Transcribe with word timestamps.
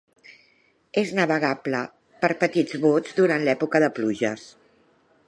És 1.01 1.11
navegable 1.19 1.81
per 2.25 2.31
petits 2.45 2.81
bots 2.87 3.13
durant 3.21 3.47
l'època 3.49 3.83
de 3.85 3.91
pluges. 3.99 4.49